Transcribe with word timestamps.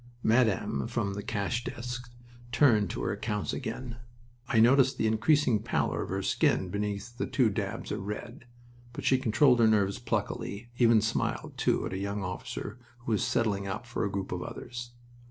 Madame 0.23 0.87
from 0.87 1.13
the 1.13 1.21
cash 1.21 1.63
desk 1.63 2.11
turned 2.51 2.89
to 2.89 3.03
her 3.03 3.11
accounts 3.11 3.53
again. 3.53 3.97
I 4.47 4.59
noticed 4.59 4.97
the 4.97 5.05
increasing 5.05 5.61
pallor 5.61 6.01
of 6.01 6.09
her 6.09 6.23
skin 6.23 6.69
beneath 6.69 7.19
the 7.19 7.27
two 7.27 7.51
dabs 7.51 7.91
of 7.91 8.07
red. 8.07 8.45
But 8.93 9.05
she 9.05 9.19
controlled 9.19 9.59
her 9.59 9.67
nerves 9.67 9.99
pluckily; 9.99 10.71
even 10.79 11.01
smiled, 11.01 11.53
too, 11.55 11.85
at 11.85 11.91
the 11.91 11.99
young 11.99 12.23
officer 12.23 12.79
who 13.05 13.11
was 13.11 13.23
settling 13.23 13.67
up 13.67 13.85
for 13.85 14.03
a 14.03 14.09
group 14.11 14.31
of 14.31 14.41
others. 14.41 14.89